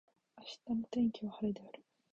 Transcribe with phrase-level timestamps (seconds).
[0.39, 1.83] 明日の天気は晴れである。